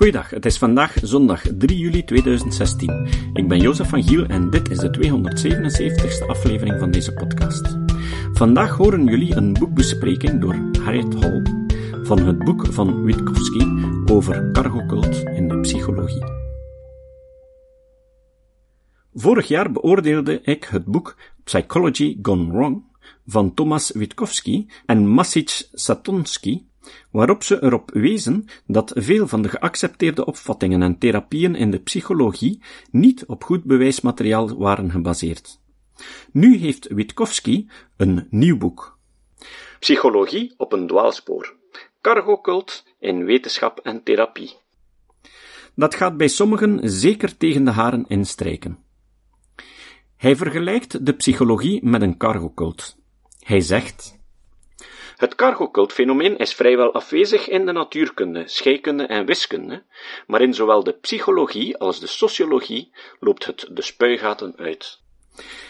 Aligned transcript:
Goeiedag, 0.00 0.30
het 0.30 0.46
is 0.46 0.58
vandaag 0.58 0.96
zondag 1.02 1.42
3 1.58 1.78
juli 1.78 2.04
2016. 2.04 3.08
Ik 3.32 3.48
ben 3.48 3.60
Jozef 3.60 3.88
van 3.88 4.02
Giel 4.02 4.26
en 4.26 4.50
dit 4.50 4.70
is 4.70 4.78
de 4.78 4.90
277ste 4.90 6.26
aflevering 6.26 6.78
van 6.78 6.90
deze 6.90 7.12
podcast. 7.12 7.78
Vandaag 8.32 8.76
horen 8.76 9.04
jullie 9.04 9.36
een 9.36 9.52
boekbespreking 9.52 10.40
door 10.40 10.82
Harriet 10.82 11.14
Hall 11.14 11.42
van 12.02 12.18
het 12.18 12.38
boek 12.38 12.66
van 12.66 13.04
Witkowski 13.04 13.66
over 14.12 14.50
cargocult 14.52 15.22
in 15.22 15.48
de 15.48 15.60
psychologie. 15.60 16.24
Vorig 19.14 19.48
jaar 19.48 19.72
beoordeelde 19.72 20.40
ik 20.40 20.64
het 20.64 20.84
boek 20.84 21.16
Psychology 21.44 22.18
Gone 22.22 22.52
Wrong 22.52 22.84
van 23.26 23.54
Thomas 23.54 23.90
Witkowski 23.90 24.68
en 24.86 25.08
Masic 25.08 25.68
Satonsky 25.72 26.68
waarop 27.10 27.42
ze 27.42 27.62
erop 27.62 27.90
wezen 27.90 28.44
dat 28.66 28.92
veel 28.94 29.28
van 29.28 29.42
de 29.42 29.48
geaccepteerde 29.48 30.24
opvattingen 30.24 30.82
en 30.82 30.98
therapieën 30.98 31.54
in 31.54 31.70
de 31.70 31.78
psychologie 31.78 32.62
niet 32.90 33.26
op 33.26 33.44
goed 33.44 33.64
bewijsmateriaal 33.64 34.58
waren 34.58 34.90
gebaseerd. 34.90 35.60
Nu 36.32 36.56
heeft 36.56 36.88
Witkowski 36.88 37.68
een 37.96 38.26
nieuw 38.30 38.58
boek. 38.58 38.98
Psychologie 39.78 40.54
op 40.56 40.72
een 40.72 40.86
dwaalspoor. 40.86 41.56
Cargocult 42.00 42.84
in 42.98 43.24
wetenschap 43.24 43.78
en 43.78 44.02
therapie. 44.02 44.56
Dat 45.74 45.94
gaat 45.94 46.16
bij 46.16 46.28
sommigen 46.28 46.80
zeker 46.82 47.36
tegen 47.36 47.64
de 47.64 47.70
haren 47.70 48.04
instrijken. 48.08 48.78
Hij 50.16 50.36
vergelijkt 50.36 51.06
de 51.06 51.12
psychologie 51.12 51.84
met 51.84 52.02
een 52.02 52.16
cargocult. 52.16 52.96
Hij 53.38 53.60
zegt 53.60 54.19
het 55.20 55.34
cargocult-fenomeen 55.34 56.36
is 56.36 56.54
vrijwel 56.54 56.92
afwezig 56.92 57.48
in 57.48 57.66
de 57.66 57.72
natuurkunde, 57.72 58.42
scheikunde 58.46 59.06
en 59.06 59.26
wiskunde, 59.26 59.82
maar 60.26 60.40
in 60.40 60.54
zowel 60.54 60.84
de 60.84 60.92
psychologie 60.92 61.76
als 61.76 62.00
de 62.00 62.06
sociologie 62.06 62.92
loopt 63.18 63.46
het 63.46 63.68
de 63.70 63.82
spuigaten 63.82 64.54
uit. 64.56 65.00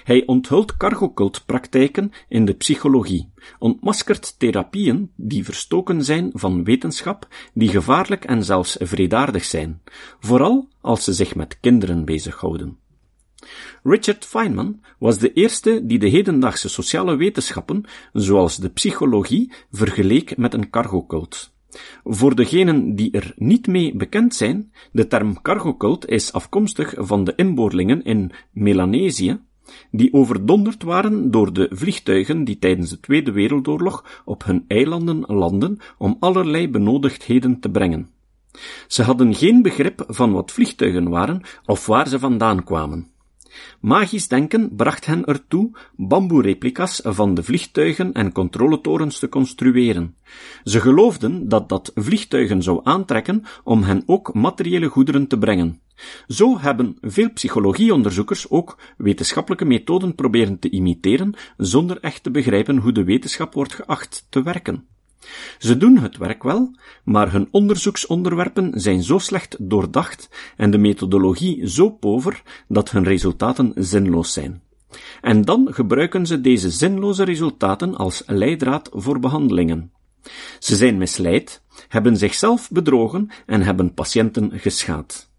Hij 0.04 0.26
onthult 0.26 0.76
cargocult-praktijken 0.76 2.12
in 2.28 2.44
de 2.44 2.54
psychologie, 2.54 3.32
ontmaskert 3.58 4.38
therapieën 4.38 5.12
die 5.16 5.44
verstoken 5.44 6.04
zijn 6.04 6.30
van 6.32 6.64
wetenschap, 6.64 7.26
die 7.54 7.68
gevaarlijk 7.68 8.24
en 8.24 8.44
zelfs 8.44 8.76
vredaardig 8.80 9.44
zijn, 9.44 9.82
vooral 10.20 10.68
als 10.80 11.04
ze 11.04 11.12
zich 11.12 11.34
met 11.34 11.60
kinderen 11.60 12.04
bezighouden. 12.04 12.79
Richard 13.82 14.24
Feynman 14.24 14.80
was 14.98 15.18
de 15.18 15.32
eerste 15.32 15.86
die 15.86 15.98
de 15.98 16.08
hedendaagse 16.08 16.68
sociale 16.68 17.16
wetenschappen, 17.16 17.84
zoals 18.12 18.56
de 18.56 18.68
psychologie, 18.68 19.52
vergeleek 19.72 20.36
met 20.36 20.54
een 20.54 20.70
cargocult. 20.70 21.52
Voor 22.04 22.34
degenen 22.34 22.94
die 22.94 23.10
er 23.10 23.32
niet 23.36 23.66
mee 23.66 23.96
bekend 23.96 24.34
zijn, 24.34 24.72
de 24.92 25.06
term 25.06 25.42
cargocult 25.42 26.08
is 26.08 26.32
afkomstig 26.32 26.94
van 26.96 27.24
de 27.24 27.32
inboorlingen 27.36 28.04
in 28.04 28.32
Melanesië, 28.50 29.40
die 29.90 30.12
overdonderd 30.12 30.82
waren 30.82 31.30
door 31.30 31.52
de 31.52 31.68
vliegtuigen 31.70 32.44
die 32.44 32.58
tijdens 32.58 32.90
de 32.90 33.00
Tweede 33.00 33.32
Wereldoorlog 33.32 34.22
op 34.24 34.44
hun 34.44 34.64
eilanden 34.68 35.24
landden 35.26 35.78
om 35.98 36.16
allerlei 36.20 36.68
benodigdheden 36.68 37.60
te 37.60 37.70
brengen. 37.70 38.10
Ze 38.86 39.02
hadden 39.02 39.34
geen 39.34 39.62
begrip 39.62 40.04
van 40.06 40.32
wat 40.32 40.52
vliegtuigen 40.52 41.08
waren 41.08 41.42
of 41.66 41.86
waar 41.86 42.08
ze 42.08 42.18
vandaan 42.18 42.64
kwamen. 42.64 43.10
Magisch 43.80 44.28
denken 44.28 44.76
bracht 44.76 45.06
hen 45.06 45.24
ertoe 45.24 45.70
bamboereplica's 45.96 47.00
van 47.04 47.34
de 47.34 47.42
vliegtuigen 47.42 48.12
en 48.12 48.32
controletorens 48.32 49.18
te 49.18 49.28
construeren. 49.28 50.16
Ze 50.64 50.80
geloofden 50.80 51.48
dat 51.48 51.68
dat 51.68 51.92
vliegtuigen 51.94 52.62
zou 52.62 52.80
aantrekken 52.82 53.44
om 53.64 53.82
hen 53.82 54.02
ook 54.06 54.34
materiële 54.34 54.86
goederen 54.86 55.26
te 55.26 55.38
brengen. 55.38 55.80
Zo 56.26 56.58
hebben 56.58 56.96
veel 57.00 57.32
psychologieonderzoekers 57.32 58.50
ook 58.50 58.78
wetenschappelijke 58.96 59.64
methoden 59.64 60.14
proberen 60.14 60.58
te 60.58 60.70
imiteren, 60.70 61.34
zonder 61.56 62.00
echt 62.00 62.22
te 62.22 62.30
begrijpen 62.30 62.76
hoe 62.76 62.92
de 62.92 63.04
wetenschap 63.04 63.54
wordt 63.54 63.74
geacht 63.74 64.26
te 64.28 64.42
werken. 64.42 64.89
Ze 65.58 65.76
doen 65.76 65.98
het 65.98 66.16
werk 66.16 66.42
wel, 66.42 66.74
maar 67.04 67.32
hun 67.32 67.48
onderzoeksonderwerpen 67.50 68.80
zijn 68.80 69.02
zo 69.02 69.18
slecht 69.18 69.56
doordacht 69.58 70.28
en 70.56 70.70
de 70.70 70.78
methodologie 70.78 71.68
zo 71.68 71.90
pover 71.90 72.42
dat 72.68 72.90
hun 72.90 73.04
resultaten 73.04 73.72
zinloos 73.74 74.32
zijn. 74.32 74.62
En 75.20 75.42
dan 75.42 75.68
gebruiken 75.70 76.26
ze 76.26 76.40
deze 76.40 76.70
zinloze 76.70 77.24
resultaten 77.24 77.96
als 77.96 78.22
leidraad 78.26 78.88
voor 78.92 79.20
behandelingen. 79.20 79.92
Ze 80.58 80.76
zijn 80.76 80.98
misleid, 80.98 81.62
hebben 81.88 82.16
zichzelf 82.16 82.70
bedrogen 82.70 83.30
en 83.46 83.62
hebben 83.62 83.94
patiënten 83.94 84.50
geschaad. 84.58 85.29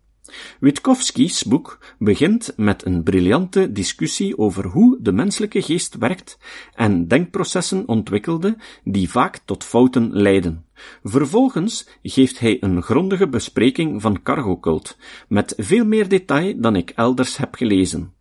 Witkowski's 0.59 1.43
boek 1.43 1.79
begint 1.99 2.53
met 2.57 2.85
een 2.85 3.03
briljante 3.03 3.71
discussie 3.71 4.37
over 4.37 4.65
hoe 4.65 4.97
de 5.01 5.11
menselijke 5.11 5.61
geest 5.61 5.97
werkt 5.97 6.37
en 6.75 7.07
denkprocessen 7.07 7.87
ontwikkelde 7.87 8.57
die 8.83 9.09
vaak 9.09 9.39
tot 9.45 9.63
fouten 9.63 10.09
leiden. 10.11 10.65
Vervolgens 11.03 11.87
geeft 12.03 12.39
hij 12.39 12.57
een 12.59 12.81
grondige 12.81 13.27
bespreking 13.27 14.01
van 14.01 14.21
cargocult, 14.21 14.97
met 15.27 15.53
veel 15.57 15.85
meer 15.85 16.07
detail 16.07 16.61
dan 16.61 16.75
ik 16.75 16.89
elders 16.89 17.37
heb 17.37 17.55
gelezen. 17.55 18.13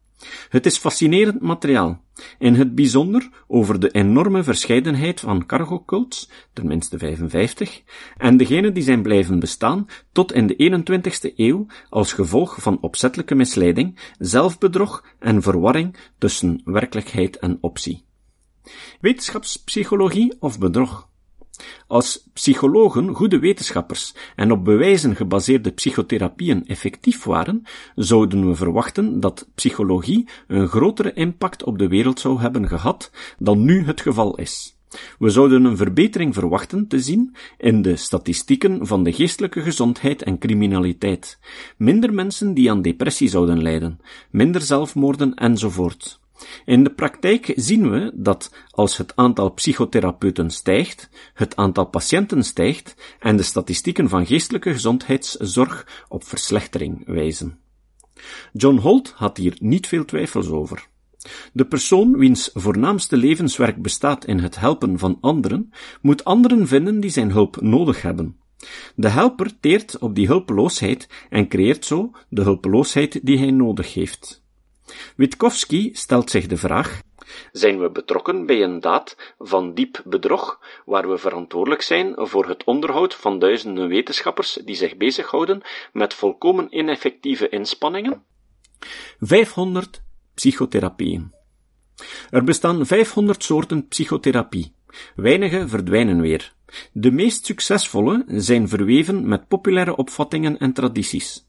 Het 0.49 0.67
is 0.67 0.79
fascinerend 0.79 1.41
materiaal, 1.41 2.05
in 2.39 2.55
het 2.55 2.75
bijzonder 2.75 3.29
over 3.47 3.81
de 3.81 3.91
enorme 3.91 4.43
verscheidenheid 4.43 5.21
van 5.21 5.47
cargocults, 5.47 6.31
tenminste 6.53 6.99
55, 6.99 7.83
en 8.17 8.37
degene 8.37 8.73
die 8.73 8.83
zijn 8.83 9.03
blijven 9.03 9.39
bestaan 9.39 9.87
tot 10.13 10.33
in 10.33 10.47
de 10.47 10.83
21ste 10.85 11.35
eeuw 11.37 11.67
als 11.89 12.13
gevolg 12.13 12.57
van 12.61 12.81
opzettelijke 12.81 13.35
misleiding, 13.35 13.99
zelfbedrog 14.19 15.05
en 15.19 15.43
verwarring 15.43 15.97
tussen 16.19 16.61
werkelijkheid 16.65 17.39
en 17.39 17.59
optie. 17.61 18.05
Wetenschapspsychologie 19.01 20.37
of 20.41 20.59
bedrog? 20.59 21.10
Als 21.87 22.29
psychologen 22.33 23.15
goede 23.15 23.39
wetenschappers 23.39 24.15
en 24.37 24.53
op 24.53 24.65
bewijzen 24.65 25.17
gebaseerde 25.17 25.71
psychotherapieën 25.71 26.67
effectief 26.67 27.25
waren, 27.25 27.63
zouden 27.95 28.49
we 28.49 28.55
verwachten 28.55 29.21
dat 29.21 29.49
psychologie 29.55 30.29
een 30.47 30.69
grotere 30.69 31.13
impact 31.13 31.65
op 31.65 31.79
de 31.79 31.89
wereld 31.89 32.21
zou 32.21 32.41
hebben 32.41 32.69
gehad 32.69 33.11
dan 33.39 33.65
nu 33.65 33.85
het 33.85 34.01
geval 34.01 34.37
is. 34.37 34.79
We 35.19 35.31
zouden 35.31 35.65
een 35.65 35.77
verbetering 35.77 36.35
verwachten 36.35 36.87
te 36.87 37.01
zien 37.01 37.37
in 37.59 37.83
de 37.83 37.97
statistieken 37.97 38.87
van 38.87 39.05
de 39.05 39.13
geestelijke 39.13 39.63
gezondheid 39.63 40.23
en 40.23 40.39
criminaliteit, 40.39 41.39
minder 41.77 42.15
mensen 42.15 42.55
die 42.55 42.71
aan 42.71 42.83
depressie 42.83 43.29
zouden 43.29 43.63
lijden, 43.63 44.01
minder 44.31 44.61
zelfmoorden 44.61 45.35
enzovoort. 45.35 46.20
In 46.65 46.85
de 46.85 46.91
praktijk 46.91 47.53
zien 47.57 47.91
we 47.91 48.13
dat 48.15 48.55
als 48.71 48.97
het 48.97 49.17
aantal 49.17 49.51
psychotherapeuten 49.51 50.51
stijgt, 50.51 51.09
het 51.35 51.57
aantal 51.57 51.85
patiënten 51.85 52.45
stijgt 52.45 53.17
en 53.19 53.37
de 53.37 53.43
statistieken 53.43 54.09
van 54.09 54.27
geestelijke 54.27 54.73
gezondheidszorg 54.73 56.05
op 56.09 56.25
verslechtering 56.25 57.07
wijzen. 57.07 57.59
John 58.53 58.77
Holt 58.77 59.13
had 59.17 59.37
hier 59.37 59.57
niet 59.59 59.87
veel 59.87 60.05
twijfels 60.05 60.49
over. 60.49 60.89
De 61.53 61.65
persoon 61.65 62.17
wiens 62.17 62.51
voornaamste 62.55 63.17
levenswerk 63.17 63.83
bestaat 63.83 64.25
in 64.25 64.39
het 64.39 64.59
helpen 64.59 64.99
van 64.99 65.19
anderen, 65.21 65.73
moet 66.01 66.25
anderen 66.25 66.67
vinden 66.67 67.01
die 67.01 67.11
zijn 67.11 67.31
hulp 67.31 67.61
nodig 67.61 68.03
hebben. 68.03 68.37
De 68.95 69.09
helper 69.09 69.61
teert 69.61 69.99
op 69.99 70.15
die 70.15 70.27
hulpeloosheid 70.27 71.09
en 71.31 71.49
creëert 71.49 71.85
zo 71.85 72.11
de 72.29 72.43
hulpeloosheid 72.43 73.21
die 73.23 73.39
hij 73.39 73.51
nodig 73.51 73.95
heeft. 73.95 74.40
Witkowski 75.17 75.91
stelt 75.93 76.31
zich 76.31 76.47
de 76.47 76.57
vraag: 76.57 77.01
zijn 77.53 77.81
we 77.81 77.91
betrokken 77.91 78.47
bij 78.47 78.63
een 78.63 78.81
daad 78.81 79.35
van 79.39 79.75
diep 79.75 80.03
bedrog, 80.05 80.61
waar 80.85 81.09
we 81.09 81.19
verantwoordelijk 81.19 81.83
zijn 81.83 82.15
voor 82.17 82.49
het 82.49 82.65
onderhoud 82.65 83.15
van 83.15 83.39
duizenden 83.39 83.89
wetenschappers 83.89 84.59
die 84.65 84.75
zich 84.75 84.97
bezighouden 84.97 85.63
met 85.93 86.15
volkomen 86.15 86.77
ineffectieve 86.77 87.49
inspanningen? 87.49 88.25
500 89.19 90.03
psychotherapieën. 90.35 91.33
Er 92.31 92.45
bestaan 92.45 92.87
500 92.87 93.45
soorten 93.45 93.89
psychotherapie. 93.89 94.75
Weinige 95.15 95.69
verdwijnen 95.69 96.21
weer. 96.21 96.53
De 96.93 97.11
meest 97.11 97.47
succesvolle 97.47 98.25
zijn 98.27 98.69
verweven 98.69 99.29
met 99.29 99.49
populaire 99.49 99.97
opvattingen 99.97 100.59
en 100.59 100.73
tradities. 100.73 101.49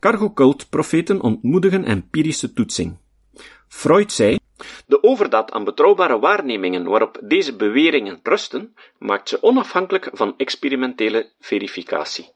Cargocult-profeten 0.00 1.22
ontmoedigen 1.22 1.84
empirische 1.84 2.52
toetsing. 2.52 2.96
Freud 3.68 4.12
zei, 4.12 4.38
de 4.86 5.02
overdaad 5.02 5.50
aan 5.52 5.64
betrouwbare 5.64 6.18
waarnemingen 6.18 6.84
waarop 6.84 7.20
deze 7.22 7.56
beweringen 7.56 8.20
rusten, 8.22 8.74
maakt 8.98 9.28
ze 9.28 9.42
onafhankelijk 9.42 10.10
van 10.12 10.34
experimentele 10.36 11.32
verificatie. 11.40 12.32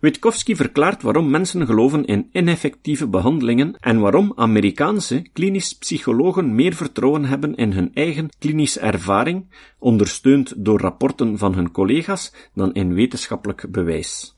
Witkowski 0.00 0.56
verklaart 0.56 1.02
waarom 1.02 1.30
mensen 1.30 1.66
geloven 1.66 2.04
in 2.04 2.28
ineffectieve 2.32 3.08
behandelingen 3.08 3.74
en 3.80 4.00
waarom 4.00 4.32
Amerikaanse 4.34 5.22
klinisch 5.32 5.72
psychologen 5.72 6.54
meer 6.54 6.74
vertrouwen 6.74 7.24
hebben 7.24 7.54
in 7.54 7.72
hun 7.72 7.90
eigen 7.94 8.28
klinische 8.38 8.80
ervaring, 8.80 9.46
ondersteund 9.78 10.54
door 10.56 10.80
rapporten 10.80 11.38
van 11.38 11.54
hun 11.54 11.70
collega's, 11.70 12.32
dan 12.54 12.72
in 12.74 12.94
wetenschappelijk 12.94 13.70
bewijs. 13.70 14.37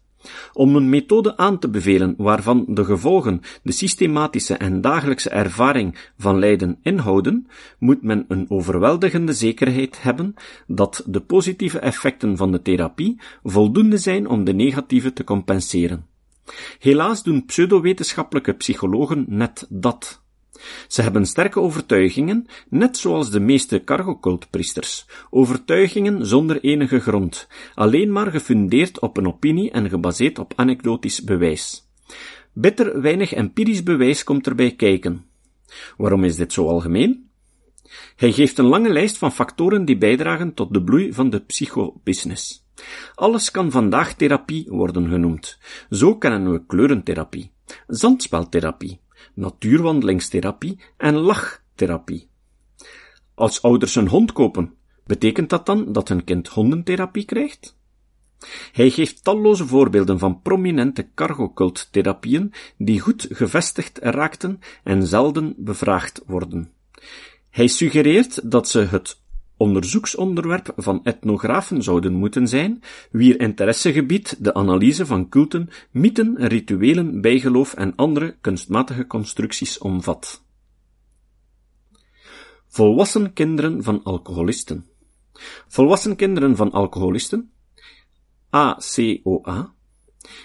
Om 0.53 0.77
een 0.77 0.89
methode 0.89 1.37
aan 1.37 1.59
te 1.59 1.69
bevelen 1.69 2.15
waarvan 2.17 2.65
de 2.69 2.85
gevolgen 2.85 3.41
de 3.63 3.73
systematische 3.73 4.55
en 4.55 4.81
dagelijkse 4.81 5.31
ervaring 5.31 6.11
van 6.19 6.39
lijden 6.39 6.79
inhouden, 6.83 7.47
moet 7.79 8.03
men 8.03 8.25
een 8.29 8.51
overweldigende 8.51 9.33
zekerheid 9.33 10.03
hebben 10.03 10.35
dat 10.67 11.05
de 11.07 11.21
positieve 11.21 11.79
effecten 11.79 12.37
van 12.37 12.53
de 12.53 12.63
therapie 12.63 13.21
voldoende 13.43 13.99
zijn 13.99 14.29
om 14.29 14.45
de 14.45 14.55
negatieve 14.55 15.13
te 15.13 15.25
compenseren. 15.25 16.07
Helaas 16.79 17.23
doen 17.23 17.45
pseudowetenschappelijke 17.45 18.53
psychologen 18.53 19.25
net 19.29 19.67
dat. 19.69 20.23
Ze 20.89 21.03
hebben 21.03 21.27
sterke 21.27 21.61
overtuigingen, 21.61 22.47
net 22.69 22.97
zoals 22.97 23.31
de 23.31 23.41
meeste 23.41 23.85
cargocultpriesters, 23.85 25.07
overtuigingen 25.31 26.27
zonder 26.27 26.61
enige 26.61 27.01
grond, 27.01 27.49
alleen 27.75 28.13
maar 28.13 28.31
gefundeerd 28.31 29.01
op 29.01 29.17
een 29.17 29.27
opinie 29.27 29.71
en 29.71 29.89
gebaseerd 29.89 30.39
op 30.39 30.53
anekdotisch 30.57 31.25
bewijs. 31.25 31.89
Bitter 32.53 33.01
weinig 33.01 33.33
empirisch 33.33 33.83
bewijs 33.83 34.25
komt 34.25 34.47
erbij 34.47 34.75
kijken. 34.75 35.25
Waarom 35.97 36.25
is 36.25 36.37
dit 36.37 36.53
zo 36.53 36.69
algemeen? 36.69 37.29
Hij 38.17 38.33
geeft 38.33 38.59
een 38.59 38.67
lange 38.67 38.93
lijst 38.93 39.19
van 39.19 39.33
factoren 39.33 39.85
die 39.85 39.99
bijdragen 39.99 40.55
tot 40.55 40.75
de 40.75 40.83
bloei 40.83 41.13
van 41.13 41.31
de 41.31 41.41
psychobusiness. 41.41 42.65
Alles 43.15 43.51
kan 43.51 43.71
vandaag 43.71 44.15
therapie 44.15 44.67
worden 44.69 45.09
genoemd. 45.09 45.59
Zo 45.91 46.17
kennen 46.17 46.53
we 46.53 46.67
kleurentherapie, 46.67 47.51
zandspeltherapie, 47.87 49.01
natuurwandelingstherapie 49.41 50.79
en 50.97 51.15
lachtherapie. 51.15 52.29
Als 53.35 53.63
ouders 53.63 53.95
een 53.95 54.09
hond 54.09 54.33
kopen, 54.33 54.75
betekent 55.07 55.51
dat 55.51 55.67
dan 55.67 55.93
dat 55.93 56.09
hun 56.09 56.25
kind 56.25 56.49
hondentherapie 56.49 57.25
krijgt? 57.25 57.79
Hij 58.73 58.91
geeft 58.91 59.25
talloze 59.25 59.67
voorbeelden 59.67 60.19
van 60.19 60.43
prominente 60.43 61.09
cargoculttherapieën 61.15 62.53
die 62.77 63.01
goed 63.01 63.27
gevestigd 63.31 63.99
raakten 63.99 64.59
en 64.85 65.07
zelden 65.07 65.55
bevraagd 65.57 66.23
worden. 66.27 66.73
Hij 67.51 67.67
suggereert 67.67 68.51
dat 68.51 68.69
ze 68.69 68.79
het 68.79 69.20
onderzoeksonderwerp 69.61 70.73
van 70.77 71.05
etnografen 71.05 71.83
zouden 71.83 72.13
moeten 72.13 72.49
zijn, 72.49 72.83
wier 73.11 73.41
interessegebied 73.41 74.45
de 74.45 74.55
analyse 74.55 75.07
van 75.07 75.29
culten, 75.29 75.69
mythen, 75.91 76.37
rituelen, 76.49 77.21
bijgeloof 77.21 77.75
en 77.75 77.97
andere 77.97 78.37
kunstmatige 78.41 79.07
constructies 79.07 79.79
omvat. 79.79 80.45
Volwassen 82.67 83.33
kinderen 83.33 83.83
van 83.83 84.03
alcoholisten. 84.03 84.87
Volwassen 85.69 86.17
kinderen 86.17 86.57
van 86.57 86.71
alcoholisten, 86.71 87.51
ACOA, 88.51 89.75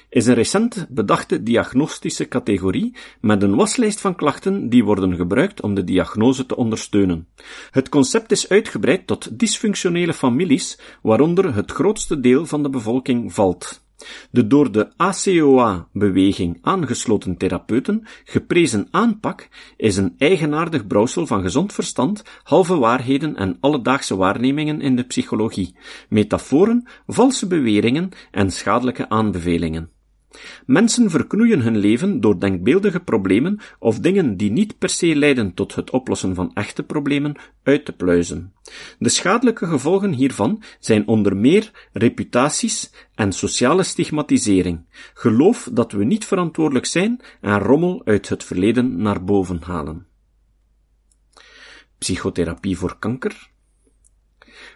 is 0.10 0.26
een 0.26 0.34
recent 0.34 0.88
bedachte 0.90 1.44
diagnostische 1.44 2.28
categorie 2.28 2.96
met 3.22 3.44
een 3.44 3.56
waslijst 3.56 4.02
van 4.02 4.16
klachten 4.16 4.70
die 4.70 4.84
worden 4.84 5.16
gebruikt 5.16 5.62
om 5.62 5.74
de 5.74 5.84
diagnose 5.84 6.46
te 6.46 6.56
ondersteunen. 6.56 7.28
Het 7.72 7.90
concept 7.90 8.32
is 8.32 8.50
uitgebreid 8.50 9.08
tot 9.08 9.40
dysfunctionele 9.40 10.14
families, 10.14 10.80
waaronder 11.02 11.56
het 11.56 11.72
grootste 11.72 12.20
deel 12.20 12.46
van 12.46 12.64
de 12.64 12.70
bevolking 12.70 13.34
valt. 13.34 13.85
De 14.32 14.48
door 14.48 14.72
de 14.72 14.90
ACOA-beweging 14.98 16.58
aangesloten 16.62 17.38
therapeuten 17.38 18.04
geprezen 18.24 18.88
aanpak 18.92 19.48
is 19.78 19.98
een 19.98 20.16
eigenaardig 20.18 20.88
brouwsel 20.88 21.28
van 21.28 21.42
gezond 21.42 21.74
verstand, 21.74 22.24
halve 22.44 22.78
waarheden 22.78 23.36
en 23.36 23.58
alledaagse 23.60 24.16
waarnemingen 24.16 24.82
in 24.82 24.96
de 24.96 25.04
psychologie, 25.04 25.76
metaforen, 26.10 26.88
valse 27.08 27.48
beweringen 27.48 28.10
en 28.32 28.52
schadelijke 28.52 29.10
aanbevelingen. 29.10 29.95
Mensen 30.66 31.10
verknoeien 31.10 31.62
hun 31.62 31.78
leven 31.78 32.22
door 32.22 32.40
denkbeeldige 32.40 33.00
problemen 33.00 33.60
of 33.80 34.00
dingen 34.00 34.38
die 34.38 34.52
niet 34.52 34.78
per 34.78 34.90
se 34.90 35.16
leiden 35.16 35.54
tot 35.54 35.76
het 35.76 35.90
oplossen 35.90 36.36
van 36.36 36.54
echte 36.54 36.84
problemen 36.84 37.36
uit 37.64 37.86
te 37.86 37.94
pluizen. 37.94 38.54
De 39.00 39.10
schadelijke 39.10 39.68
gevolgen 39.68 40.14
hiervan 40.14 40.64
zijn 40.80 41.08
onder 41.08 41.38
meer 41.38 41.90
reputaties 41.94 42.92
en 43.16 43.32
sociale 43.32 43.84
stigmatisering, 43.84 44.86
geloof 45.14 45.70
dat 45.72 45.92
we 45.92 46.04
niet 46.04 46.26
verantwoordelijk 46.26 46.86
zijn 46.86 47.22
en 47.42 47.60
rommel 47.60 48.02
uit 48.06 48.30
het 48.30 48.44
verleden 48.44 49.02
naar 49.02 49.24
boven 49.24 49.62
halen. 49.62 50.08
Psychotherapie 51.98 52.78
voor 52.78 53.00
kanker 53.00 53.50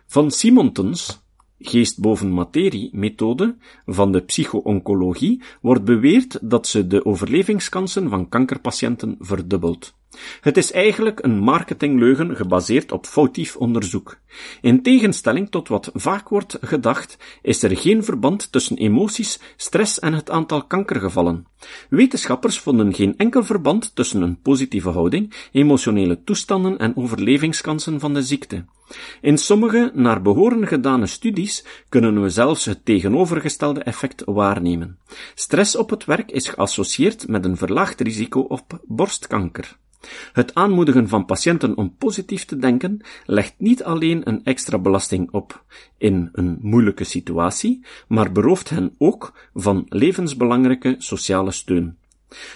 Van 0.06 0.32
Simontons 0.32 1.28
geest 1.60 2.00
boven 2.00 2.34
materie 2.34 2.90
methode 2.94 3.56
van 3.86 4.12
de 4.12 4.22
psycho-oncologie 4.22 5.42
wordt 5.62 5.84
beweerd 5.84 6.38
dat 6.42 6.68
ze 6.68 6.88
de 6.88 7.06
overlevingskansen 7.06 8.10
van 8.10 8.30
kankerpatiënten 8.30 9.16
verdubbelt. 9.20 9.98
Het 10.42 10.58
is 10.58 10.72
eigenlijk 10.72 11.24
een 11.24 11.40
marketingleugen 11.40 12.36
gebaseerd 12.36 12.92
op 12.92 13.06
foutief 13.06 13.56
onderzoek. 13.56 14.18
In 14.62 14.82
tegenstelling 14.82 15.50
tot 15.50 15.68
wat 15.68 15.92
vaak 15.94 16.30
wordt 16.30 16.58
gedacht, 16.62 17.18
is 17.42 17.64
er 17.64 17.78
geen 17.78 18.04
verband 18.04 18.52
tussen 18.52 18.78
emoties, 18.78 19.40
stress 19.56 20.00
en 20.00 20.14
het 20.14 20.30
aantal 20.30 20.64
kankergevallen. 20.64 21.48
Wetenschappers 21.90 22.60
vonden 22.60 22.94
geen 22.94 23.18
enkel 23.18 23.44
verband 23.44 23.96
tussen 23.96 24.22
een 24.22 24.42
positieve 24.42 24.90
houding, 24.90 25.34
emotionele 25.52 26.24
toestanden 26.24 26.78
en 26.78 26.98
overlevingskansen 26.98 28.00
van 28.00 28.14
de 28.14 28.24
ziekte. 28.24 28.66
In 29.22 29.38
sommige 29.38 29.92
naar 29.94 30.22
behoren 30.22 30.68
gedane 30.68 31.06
studies 31.06 31.66
kunnen 31.90 32.22
we 32.22 32.30
zelfs 32.30 32.66
het 32.66 32.86
tegenovergestelde 32.86 33.84
effect 33.84 34.24
waarnemen. 34.26 35.00
Stress 35.36 35.76
op 35.76 35.90
het 35.90 36.06
werk 36.06 36.32
is 36.32 36.48
geassocieerd 36.48 37.28
met 37.28 37.46
een 37.46 37.58
verlaagd 37.58 38.02
risico 38.02 38.40
op 38.40 38.80
borstkanker. 38.88 39.78
Het 40.34 40.56
aanmoedigen 40.56 41.08
van 41.08 41.26
patiënten 41.26 41.78
om 41.78 41.96
positief 41.98 42.46
te 42.46 42.58
denken 42.58 43.02
legt 43.26 43.54
niet 43.58 43.84
alleen 43.84 44.22
een 44.28 44.44
extra 44.44 44.78
belasting 44.78 45.32
op 45.32 45.64
in 45.98 46.30
een 46.32 46.58
moeilijke 46.62 47.04
situatie, 47.04 47.86
maar 48.08 48.32
berooft 48.32 48.70
hen 48.70 48.96
ook 48.98 49.50
van 49.54 49.86
levensbelangrijke 49.90 50.96
sociale 50.98 51.52
steun. 51.52 51.98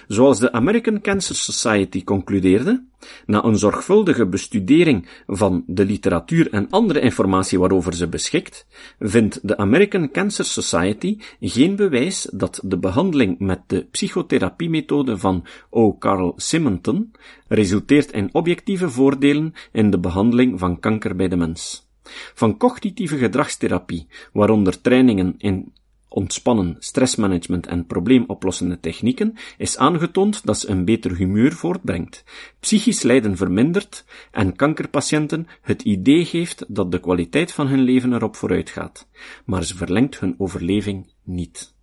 Zoals 0.08 0.40
de 0.40 0.52
American 0.52 1.02
Cancer 1.02 1.36
Society 1.36 2.04
concludeerde, 2.04 2.84
na 3.26 3.44
een 3.44 3.58
zorgvuldige 3.58 4.28
bestudering 4.28 5.10
van 5.28 5.64
de 5.68 5.86
literatuur 5.86 6.52
en 6.52 6.70
andere 6.70 7.00
informatie 7.00 7.60
waarover 7.60 7.94
ze 7.94 8.08
beschikt, 8.08 8.66
vindt 9.00 9.40
de 9.48 9.58
American 9.58 10.12
Cancer 10.12 10.46
Society 10.46 11.18
geen 11.40 11.76
bewijs 11.76 12.30
dat 12.34 12.60
de 12.64 12.78
behandeling 12.78 13.40
met 13.40 13.62
de 13.68 13.86
psychotherapiemethode 13.92 15.18
van 15.18 15.46
O. 15.70 15.98
Carl 15.98 16.34
Simonton 16.36 17.12
resulteert 17.48 18.12
in 18.12 18.30
objectieve 18.32 18.90
voordelen 18.90 19.54
in 19.72 19.90
de 19.90 20.00
behandeling 20.00 20.60
van 20.60 20.80
kanker 20.80 21.16
bij 21.16 21.28
de 21.28 21.36
mens. 21.36 21.92
Van 22.34 22.58
cognitieve 22.58 23.18
gedragstherapie, 23.18 24.08
waaronder 24.34 24.82
trainingen 24.82 25.36
in 25.38 25.74
ontspannen, 26.14 26.76
stressmanagement 26.80 27.68
en 27.68 27.86
probleemoplossende 27.86 28.80
technieken 28.80 29.34
is 29.58 29.78
aangetoond 29.78 30.46
dat 30.46 30.60
ze 30.60 30.70
een 30.70 30.86
beter 30.86 31.16
humeur 31.16 31.52
voortbrengt, 31.54 32.24
psychisch 32.60 33.02
lijden 33.02 33.38
vermindert 33.38 34.06
en 34.32 34.56
kankerpatiënten 34.56 35.48
het 35.62 35.82
idee 35.82 36.26
geeft 36.26 36.66
dat 36.68 36.92
de 36.92 37.00
kwaliteit 37.00 37.52
van 37.52 37.68
hun 37.68 37.82
leven 37.82 38.14
erop 38.14 38.36
vooruit 38.36 38.70
gaat, 38.70 39.08
maar 39.46 39.64
ze 39.64 39.78
verlengt 39.78 40.20
hun 40.20 40.36
overleving 40.38 41.14
niet. 41.24 41.74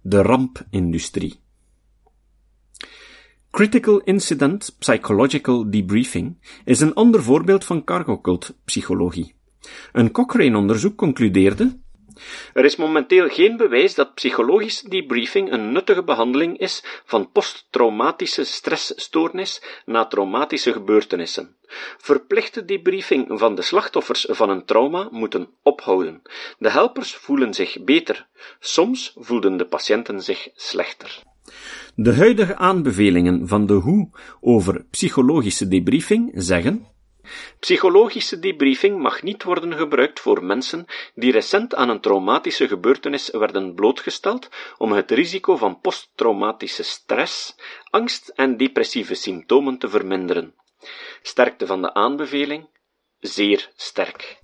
De 0.00 0.22
rampindustrie. 0.22 1.40
Critical 3.50 4.00
Incident 4.00 4.76
Psychological 4.78 5.70
Debriefing 5.70 6.36
is 6.64 6.80
een 6.80 6.94
ander 6.94 7.22
voorbeeld 7.22 7.64
van 7.64 7.84
cargo-cult 7.84 8.56
psychologie. 8.64 9.34
Een 9.92 10.10
Cochrane-onderzoek 10.10 10.96
concludeerde 10.96 11.78
er 12.52 12.64
is 12.64 12.76
momenteel 12.76 13.28
geen 13.28 13.56
bewijs 13.56 13.94
dat 13.94 14.14
psychologische 14.14 14.88
debriefing 14.88 15.52
een 15.52 15.72
nuttige 15.72 16.04
behandeling 16.04 16.58
is 16.58 16.82
van 17.04 17.32
posttraumatische 17.32 18.44
stressstoornis 18.44 19.62
na 19.84 20.06
traumatische 20.06 20.72
gebeurtenissen. 20.72 21.56
Verplichte 21.98 22.64
debriefing 22.64 23.26
van 23.38 23.54
de 23.54 23.62
slachtoffers 23.62 24.26
van 24.28 24.50
een 24.50 24.64
trauma 24.64 25.08
moeten 25.10 25.48
ophouden. 25.62 26.22
De 26.58 26.70
helpers 26.70 27.14
voelen 27.14 27.54
zich 27.54 27.84
beter. 27.84 28.26
Soms 28.60 29.12
voelden 29.16 29.56
de 29.56 29.66
patiënten 29.66 30.22
zich 30.22 30.48
slechter. 30.54 31.22
De 31.94 32.14
huidige 32.14 32.56
aanbevelingen 32.56 33.48
van 33.48 33.66
de 33.66 33.80
WHO 33.80 34.10
over 34.40 34.84
psychologische 34.90 35.68
debriefing 35.68 36.30
zeggen 36.34 36.86
Psychologische 37.60 38.38
debriefing 38.38 38.98
mag 38.98 39.22
niet 39.22 39.42
worden 39.42 39.72
gebruikt 39.72 40.20
voor 40.20 40.44
mensen 40.44 40.86
die 41.14 41.32
recent 41.32 41.74
aan 41.74 41.88
een 41.88 42.00
traumatische 42.00 42.68
gebeurtenis 42.68 43.30
werden 43.30 43.74
blootgesteld 43.74 44.48
om 44.78 44.92
het 44.92 45.10
risico 45.10 45.56
van 45.56 45.80
posttraumatische 45.80 46.82
stress, 46.82 47.54
angst 47.90 48.28
en 48.28 48.56
depressieve 48.56 49.14
symptomen 49.14 49.78
te 49.78 49.88
verminderen. 49.88 50.54
Sterkte 51.22 51.66
van 51.66 51.82
de 51.82 51.94
aanbeveling 51.94 52.68
zeer 53.20 53.70
sterk. 53.76 54.42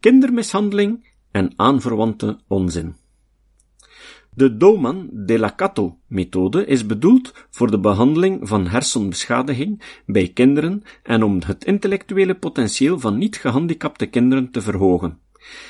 Kindermishandeling 0.00 1.08
en 1.32 1.52
aanverwante 1.56 2.38
onzin. 2.48 2.96
De 4.34 4.56
Doman 4.56 5.08
de 5.12 5.38
la 5.38 5.54
Cato 5.54 5.98
methode 6.06 6.66
is 6.66 6.86
bedoeld 6.86 7.34
voor 7.50 7.70
de 7.70 7.78
behandeling 7.78 8.48
van 8.48 8.66
hersenbeschadiging 8.66 9.82
bij 10.06 10.28
kinderen 10.28 10.82
en 11.02 11.22
om 11.22 11.40
het 11.46 11.64
intellectuele 11.64 12.34
potentieel 12.34 12.98
van 12.98 13.18
niet 13.18 13.36
gehandicapte 13.36 14.06
kinderen 14.06 14.50
te 14.50 14.60
verhogen. 14.60 15.18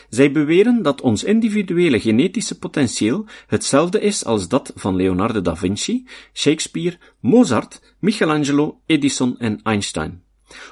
Zij 0.09 0.33
beweren 0.33 0.83
dat 0.83 1.00
ons 1.00 1.25
individuele 1.25 2.00
genetische 2.00 2.59
potentieel 2.59 3.26
hetzelfde 3.47 4.00
is 4.00 4.25
als 4.25 4.49
dat 4.49 4.73
van 4.75 4.97
Leonardo 4.97 5.40
da 5.40 5.57
Vinci, 5.57 6.07
Shakespeare, 6.33 6.99
Mozart, 7.21 7.95
Michelangelo, 7.99 8.81
Edison 8.87 9.38
en 9.38 9.62
Einstein. 9.62 10.23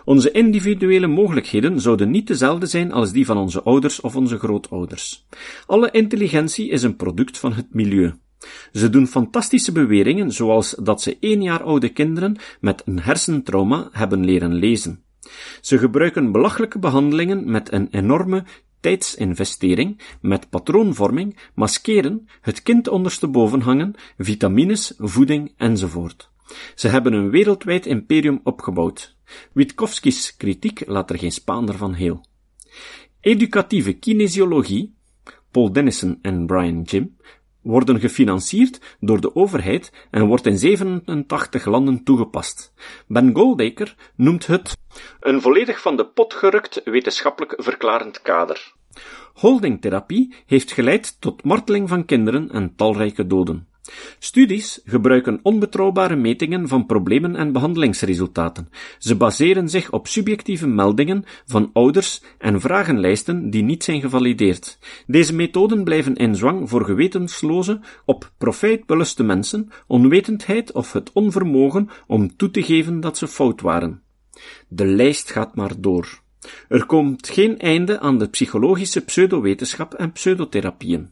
Onze 0.04 0.30
individuele 0.30 1.06
mogelijkheden 1.06 1.80
zouden 1.80 2.10
niet 2.10 2.26
dezelfde 2.26 2.66
zijn 2.66 2.92
als 2.92 3.12
die 3.12 3.26
van 3.26 3.36
onze 3.36 3.62
ouders 3.62 4.00
of 4.00 4.16
onze 4.16 4.38
grootouders. 4.38 5.26
Alle 5.66 5.90
intelligentie 5.90 6.68
is 6.68 6.82
een 6.82 6.96
product 6.96 7.38
van 7.38 7.52
het 7.52 7.74
milieu. 7.74 8.14
Ze 8.72 8.90
doen 8.90 9.06
fantastische 9.06 9.72
beweringen, 9.72 10.32
zoals 10.32 10.76
dat 10.82 11.02
ze 11.02 11.16
één 11.20 11.42
jaar 11.42 11.62
oude 11.62 11.88
kinderen 11.88 12.36
met 12.60 12.82
een 12.84 13.00
hersentrauma 13.00 13.88
hebben 13.92 14.24
leren 14.24 14.54
lezen. 14.54 15.02
Ze 15.60 15.78
gebruiken 15.78 16.32
belachelijke 16.32 16.78
behandelingen 16.78 17.50
met 17.50 17.72
een 17.72 17.88
enorme 17.90 18.44
tijdsinvestering, 18.80 20.00
met 20.20 20.50
patroonvorming, 20.50 21.36
maskeren, 21.54 22.28
het 22.40 22.62
kind 22.62 22.88
ondersteboven 22.88 23.60
hangen, 23.60 23.94
vitamines, 24.18 24.94
voeding 24.98 25.52
enzovoort. 25.56 26.30
Ze 26.74 26.88
hebben 26.88 27.12
een 27.12 27.30
wereldwijd 27.30 27.86
imperium 27.86 28.40
opgebouwd. 28.42 29.16
Witkowski's 29.52 30.36
kritiek 30.36 30.82
laat 30.86 31.10
er 31.10 31.18
geen 31.18 31.32
spaander 31.32 31.76
van 31.76 31.94
heel. 31.94 32.26
Educatieve 33.20 33.92
kinesiologie, 33.92 34.94
Paul 35.50 35.72
Dennison 35.72 36.18
en 36.22 36.46
Brian 36.46 36.82
Jim, 36.82 37.16
worden 37.62 38.00
gefinancierd 38.00 38.80
door 39.00 39.20
de 39.20 39.34
overheid 39.34 39.92
en 40.10 40.26
wordt 40.26 40.46
in 40.46 40.58
87 40.58 41.64
landen 41.64 42.04
toegepast. 42.04 42.72
Ben 43.06 43.34
Goldacre 43.34 43.94
noemt 44.16 44.46
het 44.46 44.76
een 45.20 45.40
volledig 45.40 45.80
van 45.80 45.96
de 45.96 46.06
pot 46.06 46.34
gerukt 46.34 46.80
wetenschappelijk 46.84 47.54
verklarend 47.56 48.22
kader. 48.22 48.72
Holdingtherapie 49.34 50.34
heeft 50.46 50.72
geleid 50.72 51.20
tot 51.20 51.44
marteling 51.44 51.88
van 51.88 52.04
kinderen 52.04 52.50
en 52.50 52.74
talrijke 52.76 53.26
doden. 53.26 53.67
Studies 54.18 54.80
gebruiken 54.84 55.40
onbetrouwbare 55.42 56.16
metingen 56.16 56.68
van 56.68 56.86
problemen 56.86 57.36
en 57.36 57.52
behandelingsresultaten. 57.52 58.68
Ze 58.98 59.16
baseren 59.16 59.68
zich 59.68 59.92
op 59.92 60.06
subjectieve 60.06 60.66
meldingen 60.66 61.24
van 61.46 61.70
ouders 61.72 62.22
en 62.38 62.60
vragenlijsten 62.60 63.50
die 63.50 63.62
niet 63.62 63.84
zijn 63.84 64.00
gevalideerd. 64.00 64.78
Deze 65.06 65.34
methoden 65.34 65.84
blijven 65.84 66.14
in 66.14 66.34
zwang 66.34 66.68
voor 66.68 66.84
gewetensloze, 66.84 67.80
op 68.04 68.32
profijt 68.38 68.86
beluste 68.86 69.22
mensen, 69.22 69.68
onwetendheid 69.86 70.72
of 70.72 70.92
het 70.92 71.12
onvermogen 71.12 71.88
om 72.06 72.36
toe 72.36 72.50
te 72.50 72.62
geven 72.62 73.00
dat 73.00 73.18
ze 73.18 73.28
fout 73.28 73.60
waren. 73.60 74.02
De 74.68 74.86
lijst 74.86 75.30
gaat 75.30 75.54
maar 75.54 75.72
door. 75.78 76.20
Er 76.68 76.86
komt 76.86 77.28
geen 77.28 77.58
einde 77.58 78.00
aan 78.00 78.18
de 78.18 78.28
psychologische 78.28 79.04
pseudowetenschap 79.04 79.94
en 79.94 80.12
pseudotherapieën. 80.12 81.10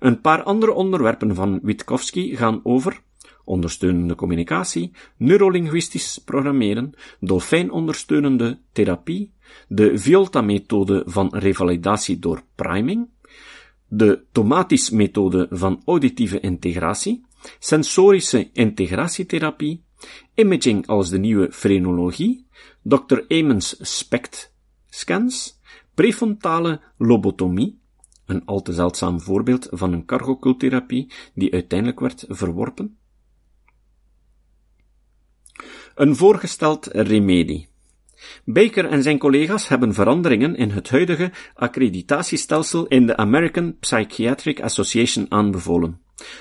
Een 0.00 0.20
paar 0.20 0.42
andere 0.42 0.72
onderwerpen 0.72 1.34
van 1.34 1.58
Witkowski 1.62 2.36
gaan 2.36 2.60
over 2.62 3.00
ondersteunende 3.44 4.14
communicatie, 4.14 4.92
neurolinguistisch 5.16 6.18
programmeren, 6.18 6.92
dolfijnondersteunende 7.20 8.58
therapie, 8.72 9.32
de 9.68 9.98
Violta-methode 9.98 11.02
van 11.06 11.36
revalidatie 11.36 12.18
door 12.18 12.42
priming, 12.54 13.08
de 13.88 14.24
Tomatis-methode 14.32 15.46
van 15.50 15.82
auditieve 15.84 16.40
integratie, 16.40 17.24
sensorische 17.58 18.50
integratietherapie, 18.52 19.84
imaging 20.34 20.86
als 20.86 21.10
de 21.10 21.18
nieuwe 21.18 21.52
frenologie, 21.52 22.46
Dr. 22.82 23.24
Amons 23.28 23.76
SPECT 23.80 24.52
scans, 24.88 25.60
prefrontale 25.94 26.80
lobotomie, 26.98 27.77
een 28.28 28.44
al 28.44 28.62
te 28.62 28.72
zeldzaam 28.72 29.20
voorbeeld 29.20 29.68
van 29.70 29.92
een 29.92 30.04
cargocultherapie 30.04 31.12
die 31.34 31.52
uiteindelijk 31.52 32.00
werd 32.00 32.24
verworpen? 32.28 32.98
Een 35.94 36.16
voorgesteld 36.16 36.86
remedie. 36.86 37.68
Baker 38.44 38.84
en 38.84 39.02
zijn 39.02 39.18
collega's 39.18 39.68
hebben 39.68 39.94
veranderingen 39.94 40.56
in 40.56 40.70
het 40.70 40.90
huidige 40.90 41.32
accreditatiestelsel 41.54 42.86
in 42.86 43.06
de 43.06 43.16
American 43.16 43.78
Psychiatric 43.78 44.60
Association 44.60 45.26
aanbevolen. 45.28 46.00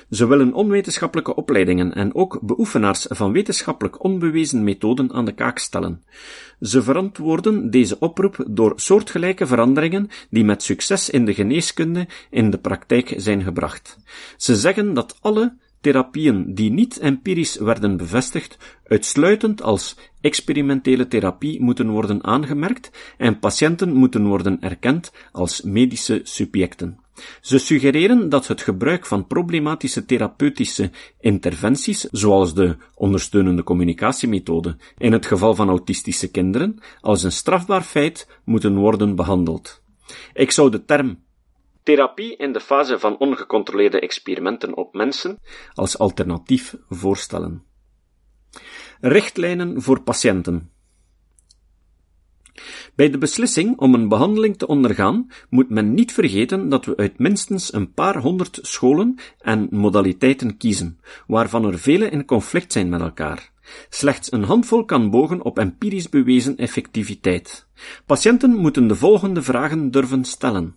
Ze 0.10 0.28
willen 0.28 0.54
onwetenschappelijke 0.54 1.36
opleidingen 1.36 1.94
en 1.94 2.16
ook 2.16 2.40
beoefenaars 2.42 3.06
van 3.10 3.32
wetenschappelijk 3.32 4.04
onbewezen 4.04 4.64
methoden 4.64 5.14
aan 5.14 5.26
de 5.26 5.34
kaak 5.34 5.58
stellen. 5.60 6.04
Ze 6.62 6.84
verantwoorden 6.84 7.72
deze 7.72 8.00
oproep 8.00 8.46
door 8.50 8.74
soortgelijke 8.76 9.48
veranderingen 9.48 10.10
die 10.30 10.44
met 10.44 10.64
succes 10.64 11.10
in 11.10 11.26
de 11.26 11.34
geneeskunde 11.34 12.08
in 12.30 12.50
de 12.50 12.58
praktijk 12.58 13.14
zijn 13.18 13.44
gebracht. 13.44 13.98
Ze 14.38 14.56
zeggen 14.56 14.94
dat 14.94 15.18
alle 15.22 15.54
therapieën 15.82 16.54
die 16.56 16.72
niet 16.72 17.00
empirisch 17.00 17.56
werden 17.56 17.98
bevestigd, 17.98 18.58
uitsluitend 18.84 19.62
als 19.62 19.96
experimentele 20.22 21.08
therapie 21.08 21.62
moeten 21.62 21.90
worden 21.90 22.24
aangemerkt 22.24 23.14
en 23.18 23.40
patiënten 23.40 23.94
moeten 23.94 24.26
worden 24.26 24.62
erkend 24.62 25.12
als 25.32 25.62
medische 25.62 26.20
subjecten. 26.24 27.06
Ze 27.42 27.58
suggereren 27.58 28.30
dat 28.30 28.48
het 28.48 28.62
gebruik 28.62 29.06
van 29.06 29.28
problematische 29.28 30.06
therapeutische 30.06 30.92
interventies, 31.20 32.02
zoals 32.02 32.54
de 32.54 32.76
ondersteunende 32.96 33.64
communicatiemethode 33.64 34.78
in 34.98 35.12
het 35.12 35.26
geval 35.26 35.56
van 35.56 35.70
autistische 35.70 36.32
kinderen, 36.32 36.80
als 37.02 37.24
een 37.24 37.32
strafbaar 37.32 37.82
feit 37.82 38.28
moeten 38.44 38.76
worden 38.76 39.16
behandeld. 39.16 39.82
Ik 40.34 40.52
zou 40.52 40.72
de 40.72 40.86
term 40.86 41.26
therapie 41.84 42.36
in 42.36 42.54
de 42.54 42.60
fase 42.60 43.00
van 43.00 43.18
ongecontroleerde 43.18 44.00
experimenten 44.00 44.76
op 44.78 44.94
mensen 44.94 45.40
als 45.74 45.98
alternatief 45.98 46.76
voorstellen. 46.90 47.64
Richtlijnen 49.00 49.82
voor 49.82 50.02
patiënten. 50.02 50.72
Bij 52.98 53.10
de 53.10 53.18
beslissing 53.18 53.77
om 53.77 53.94
een 53.94 54.08
behandeling 54.08 54.58
te 54.58 54.68
ondergaan 54.68 55.32
moet 55.50 55.70
men 55.70 55.94
niet 55.94 56.12
vergeten 56.12 56.70
dat 56.70 56.86
we 56.86 56.96
uit 56.96 57.20
minstens 57.20 57.74
een 57.74 57.94
paar 57.94 58.18
honderd 58.18 58.60
scholen 58.62 59.16
en 59.39 59.68
modaliteiten 59.72 60.58
kiezen, 60.58 61.00
waarvan 61.27 61.66
er 61.66 61.80
vele 61.80 62.10
in 62.10 62.25
conflict 62.25 62.72
zijn 62.72 62.89
met 62.89 63.01
elkaar. 63.01 63.51
Slechts 63.89 64.32
een 64.32 64.44
handvol 64.44 64.86
kan 64.86 65.10
bogen 65.10 65.42
op 65.42 65.58
empirisch 65.58 66.10
bewezen 66.10 66.58
effectiviteit. 66.58 67.68
Patiënten 68.06 68.56
moeten 68.56 68.88
de 68.88 68.96
volgende 68.96 69.42
vragen 69.42 69.92
durven 69.92 70.25
stellen. 70.25 70.75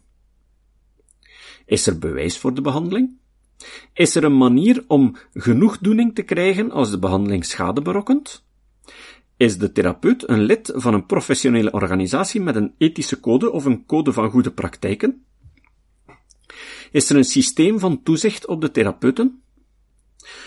Is 1.67 1.87
er 1.87 1.99
bewijs 1.99 2.39
voor 2.39 2.55
de 2.55 2.61
behandeling? 2.61 3.11
Is 3.93 4.15
er 4.15 4.25
een 4.25 4.37
manier 4.37 4.85
om 4.87 5.17
genoegdoening 5.33 6.15
te 6.15 6.23
krijgen 6.23 6.71
als 6.71 6.91
de 6.91 6.99
behandeling 6.99 7.45
schade 7.45 7.83
berokkent? 7.83 8.49
Is 9.41 9.59
de 9.59 9.73
therapeut 9.73 10.29
een 10.29 10.43
lid 10.43 10.73
van 10.75 10.95
een 10.95 11.07
professionele 11.07 11.73
organisatie 11.73 12.41
met 12.41 12.57
een 12.57 12.75
ethische 12.79 13.21
code 13.21 13.51
of 13.51 13.65
een 13.65 13.87
code 13.87 14.13
van 14.13 14.31
goede 14.31 14.53
praktijken? 14.53 15.25
Is 16.91 17.11
er 17.11 17.17
een 17.17 17.25
systeem 17.25 17.79
van 17.79 18.03
toezicht 18.03 18.47
op 18.47 18.61
de 18.61 18.71
therapeuten? 18.71 19.43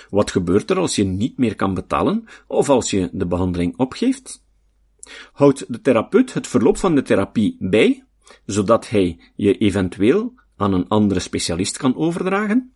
Wat 0.10 0.32
gebeurt 0.32 0.70
er 0.70 0.78
als 0.78 0.96
je 0.96 1.04
niet 1.04 1.38
meer 1.38 1.56
kan 1.56 1.74
betalen 1.74 2.26
of 2.48 2.70
als 2.70 2.90
je 2.90 3.10
de 3.12 3.26
behandeling 3.26 3.78
opgeeft? 3.78 4.44
Houdt 5.32 5.74
de 5.74 5.82
therapeut 5.82 6.34
het 6.34 6.48
verloop 6.48 6.78
van 6.78 6.96
de 6.96 7.02
therapie 7.02 7.56
bij, 7.60 8.06
zodat 8.46 8.90
hij 8.90 9.20
je 9.36 9.58
eventueel 9.58 10.34
aan 10.56 10.74
een 10.74 10.88
andere 10.88 11.20
specialist 11.20 11.78
kan 11.78 11.96
overdragen? 11.96 12.74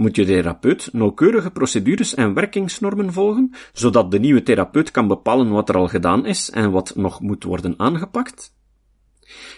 Moet 0.00 0.16
je 0.16 0.24
therapeut 0.24 0.92
nauwkeurige 0.92 1.50
procedures 1.50 2.14
en 2.14 2.34
werkingsnormen 2.34 3.12
volgen, 3.12 3.54
zodat 3.72 4.10
de 4.10 4.18
nieuwe 4.18 4.42
therapeut 4.42 4.90
kan 4.90 5.08
bepalen 5.08 5.48
wat 5.50 5.68
er 5.68 5.76
al 5.76 5.88
gedaan 5.88 6.26
is 6.26 6.50
en 6.50 6.70
wat 6.70 6.96
nog 6.96 7.20
moet 7.20 7.44
worden 7.44 7.74
aangepakt? 7.76 8.54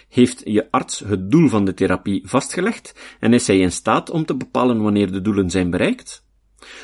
Heeft 0.09 0.41
je 0.45 0.71
arts 0.71 0.99
het 0.99 1.31
doel 1.31 1.47
van 1.49 1.65
de 1.65 1.73
therapie 1.73 2.27
vastgelegd 2.27 3.17
en 3.19 3.33
is 3.33 3.47
hij 3.47 3.59
in 3.59 3.71
staat 3.71 4.09
om 4.09 4.25
te 4.25 4.35
bepalen 4.35 4.81
wanneer 4.81 5.11
de 5.11 5.21
doelen 5.21 5.49
zijn 5.49 5.69
bereikt? 5.69 6.25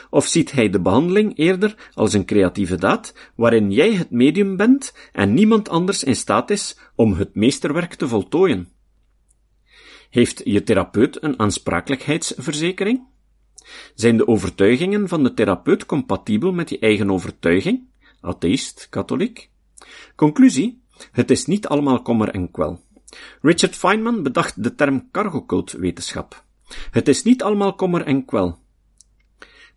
Of 0.10 0.25
ziet 0.25 0.51
hij 0.51 0.70
de 0.70 0.82
behandeling 0.82 1.38
eerder 1.38 1.92
als 1.94 2.13
een 2.13 2.25
creatieve 2.25 2.75
daad, 2.78 3.32
waarin 3.36 3.72
jij 3.72 3.94
het 3.94 4.12
medium 4.12 4.58
bent 4.58 4.94
en 5.12 5.34
niemand 5.34 5.70
anders 5.70 6.04
in 6.04 6.16
staat 6.16 6.50
is 6.50 6.78
om 6.96 7.13
het 7.13 7.36
meesterwerk 7.36 7.94
te 7.94 8.08
voltooien? 8.08 8.70
Heeft 10.10 10.42
je 10.44 10.63
therapeut 10.63 11.24
een 11.24 11.39
aansprakelijkheidsverzekering? 11.39 13.08
Zijn 13.96 14.18
de 14.18 14.28
overtuigingen 14.28 15.08
van 15.08 15.24
de 15.24 15.34
therapeut 15.34 15.86
compatibel 15.86 16.51
met 16.51 16.70
je 16.70 16.80
eigen 16.80 17.12
overtuiging? 17.12 17.88
Atheïst, 18.22 18.88
katholiek? 18.89 19.50
Conclusie: 20.16 20.84
het 21.12 21.32
is 21.32 21.46
niet 21.46 21.68
allemaal 21.68 22.01
kommer 22.01 22.30
en 22.30 22.51
kwel. 22.51 22.80
Richard 23.42 23.75
Feynman 23.75 24.24
bedacht 24.24 24.63
de 24.63 24.75
term 24.75 25.12
cargocult-wetenschap. 25.12 26.44
Het 26.92 27.08
is 27.08 27.24
niet 27.24 27.44
allemaal 27.44 27.75
kommer 27.75 28.01
en 28.06 28.25
kwel. 28.25 28.60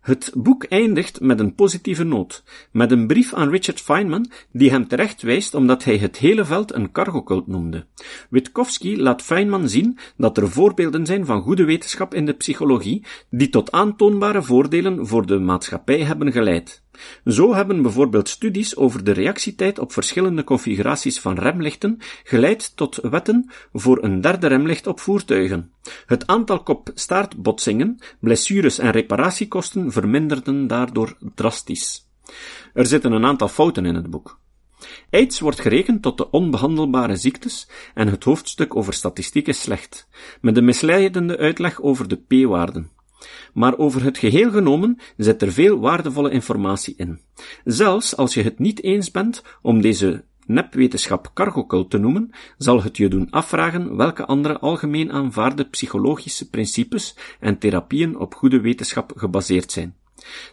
Het 0.03 0.31
boek 0.35 0.63
eindigt 0.63 1.21
met 1.21 1.39
een 1.39 1.55
positieve 1.55 2.03
noot, 2.03 2.43
met 2.71 2.91
een 2.91 3.07
brief 3.07 3.33
aan 3.33 3.49
Richard 3.49 3.81
Feynman, 3.81 4.31
die 4.51 4.69
hem 4.69 4.87
terecht 4.87 5.21
wijst 5.21 5.53
omdat 5.53 5.83
hij 5.83 5.97
het 5.97 6.17
hele 6.17 6.45
veld 6.45 6.73
een 6.73 6.91
cargocult 6.91 7.47
noemde. 7.47 7.85
Witkowski 8.29 9.01
laat 9.01 9.21
Feynman 9.21 9.69
zien 9.69 9.97
dat 10.17 10.37
er 10.37 10.49
voorbeelden 10.49 11.05
zijn 11.05 11.25
van 11.25 11.41
goede 11.41 11.63
wetenschap 11.63 12.13
in 12.13 12.25
de 12.25 12.33
psychologie, 12.33 13.05
die 13.29 13.49
tot 13.49 13.71
aantoonbare 13.71 14.41
voordelen 14.41 15.07
voor 15.07 15.25
de 15.25 15.39
maatschappij 15.39 16.03
hebben 16.03 16.31
geleid. 16.31 16.82
Zo 17.25 17.53
hebben 17.53 17.81
bijvoorbeeld 17.81 18.29
studies 18.29 18.75
over 18.75 19.03
de 19.03 19.11
reactietijd 19.11 19.79
op 19.79 19.91
verschillende 19.91 20.43
configuraties 20.43 21.19
van 21.19 21.39
remlichten 21.39 21.97
geleid 22.23 22.75
tot 22.75 22.95
wetten 22.95 23.51
voor 23.73 24.03
een 24.03 24.21
derde 24.21 24.47
remlicht 24.47 24.87
op 24.87 24.99
voertuigen. 24.99 25.71
Het 26.05 26.27
aantal 26.27 26.63
kop-staartbotsingen, 26.63 27.99
blessures 28.19 28.79
en 28.79 28.91
reparatiekosten 28.91 29.91
verminderden 29.91 30.67
daardoor 30.67 31.17
drastisch. 31.35 32.09
Er 32.73 32.85
zitten 32.85 33.11
een 33.11 33.25
aantal 33.25 33.47
fouten 33.47 33.85
in 33.85 33.95
het 33.95 34.09
boek. 34.09 34.41
AIDS 35.09 35.39
wordt 35.39 35.59
gerekend 35.59 36.01
tot 36.01 36.17
de 36.17 36.29
onbehandelbare 36.29 37.15
ziektes 37.15 37.69
en 37.93 38.07
het 38.07 38.23
hoofdstuk 38.23 38.75
over 38.75 38.93
statistiek 38.93 39.47
is 39.47 39.61
slecht, 39.61 40.07
met 40.41 40.57
een 40.57 40.65
misleidende 40.65 41.37
uitleg 41.37 41.81
over 41.81 42.07
de 42.07 42.15
p-waarden. 42.15 42.91
Maar 43.53 43.77
over 43.77 44.03
het 44.03 44.17
geheel 44.17 44.51
genomen 44.51 44.99
zit 45.17 45.41
er 45.41 45.51
veel 45.51 45.79
waardevolle 45.79 46.31
informatie 46.31 46.93
in. 46.97 47.19
Zelfs 47.63 48.15
als 48.15 48.33
je 48.33 48.43
het 48.43 48.59
niet 48.59 48.83
eens 48.83 49.11
bent 49.11 49.43
om 49.61 49.81
deze 49.81 50.23
nepwetenschap 50.45 51.31
cargocult 51.33 51.89
te 51.89 51.97
noemen, 51.97 52.29
zal 52.57 52.83
het 52.83 52.97
je 52.97 53.07
doen 53.07 53.29
afvragen 53.29 53.95
welke 53.95 54.25
andere 54.25 54.59
algemeen 54.59 55.11
aanvaarde 55.11 55.65
psychologische 55.65 56.49
principes 56.49 57.15
en 57.39 57.57
therapieën 57.57 58.17
op 58.17 58.33
goede 58.33 58.61
wetenschap 58.61 59.13
gebaseerd 59.15 59.71
zijn. 59.71 59.95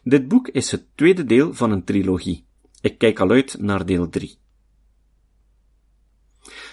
Dit 0.02 0.28
boek 0.28 0.48
is 0.48 0.70
het 0.70 0.86
tweede 0.94 1.24
deel 1.24 1.54
van 1.54 1.70
een 1.70 1.84
trilogie. 1.84 2.44
Ik 2.80 2.98
kijk 2.98 3.20
al 3.20 3.30
uit 3.30 3.56
naar 3.58 3.86
deel 3.86 4.08
3. 4.08 4.38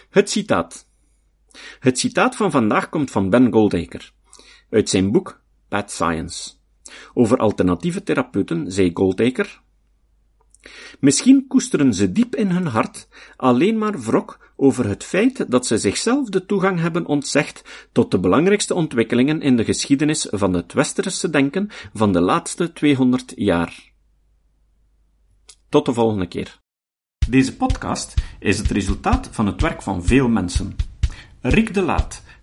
Het 0.09 0.29
citaat. 0.29 0.87
Het 1.79 1.99
citaat 1.99 2.35
van 2.35 2.51
vandaag 2.51 2.89
komt 2.89 3.11
van 3.11 3.29
Ben 3.29 3.51
Goldacre. 3.51 4.09
Uit 4.69 4.89
zijn 4.89 5.11
boek 5.11 5.41
Bad 5.69 5.91
Science. 5.91 6.51
Over 7.13 7.37
alternatieve 7.37 8.03
therapeuten 8.03 8.71
zei 8.71 8.91
Goldacre, 8.93 9.49
Misschien 10.99 11.47
koesteren 11.47 11.93
ze 11.93 12.11
diep 12.11 12.35
in 12.35 12.49
hun 12.49 12.65
hart 12.65 13.07
alleen 13.35 13.77
maar 13.77 13.99
wrok 13.99 14.53
over 14.55 14.87
het 14.87 15.03
feit 15.03 15.51
dat 15.51 15.65
ze 15.65 15.77
zichzelf 15.77 16.29
de 16.29 16.45
toegang 16.45 16.79
hebben 16.79 17.05
ontzegd 17.05 17.87
tot 17.91 18.11
de 18.11 18.19
belangrijkste 18.19 18.73
ontwikkelingen 18.73 19.41
in 19.41 19.57
de 19.57 19.63
geschiedenis 19.63 20.27
van 20.29 20.53
het 20.53 20.73
westerse 20.73 21.29
denken 21.29 21.69
van 21.93 22.11
de 22.13 22.21
laatste 22.21 22.73
200 22.73 23.33
jaar. 23.35 23.91
Tot 25.69 25.85
de 25.85 25.93
volgende 25.93 26.27
keer. 26.27 26.59
Deze 27.29 27.55
podcast 27.55 28.13
is 28.39 28.57
het 28.57 28.71
resultaat 28.71 29.29
van 29.31 29.45
het 29.45 29.61
werk 29.61 29.81
van 29.81 30.03
veel 30.03 30.27
mensen. 30.27 30.75
Rick 31.41 31.73
de 31.73 31.81
Laat 31.81 32.23